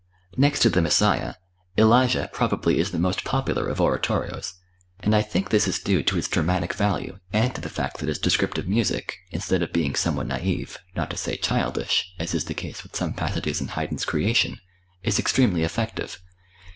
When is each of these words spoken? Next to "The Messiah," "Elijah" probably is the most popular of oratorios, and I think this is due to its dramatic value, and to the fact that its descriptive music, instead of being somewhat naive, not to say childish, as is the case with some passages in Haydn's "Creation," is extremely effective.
Next 0.35 0.61
to 0.61 0.69
"The 0.71 0.81
Messiah," 0.81 1.35
"Elijah" 1.77 2.27
probably 2.33 2.79
is 2.79 2.89
the 2.89 2.97
most 2.97 3.23
popular 3.23 3.67
of 3.67 3.79
oratorios, 3.79 4.55
and 4.99 5.15
I 5.15 5.21
think 5.21 5.49
this 5.51 5.67
is 5.67 5.77
due 5.77 6.01
to 6.01 6.17
its 6.17 6.27
dramatic 6.27 6.73
value, 6.73 7.19
and 7.31 7.53
to 7.53 7.61
the 7.61 7.69
fact 7.69 7.99
that 7.99 8.09
its 8.09 8.17
descriptive 8.17 8.67
music, 8.67 9.15
instead 9.29 9.61
of 9.61 9.71
being 9.71 9.93
somewhat 9.93 10.25
naive, 10.25 10.79
not 10.95 11.11
to 11.11 11.17
say 11.17 11.35
childish, 11.37 12.15
as 12.17 12.33
is 12.33 12.45
the 12.45 12.55
case 12.55 12.81
with 12.81 12.95
some 12.95 13.13
passages 13.13 13.61
in 13.61 13.67
Haydn's 13.67 14.03
"Creation," 14.05 14.59
is 15.03 15.19
extremely 15.19 15.61
effective. 15.61 16.19